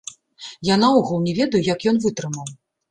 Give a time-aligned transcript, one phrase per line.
[0.69, 2.55] Я наогул не ведаю, як ён вытрымаў.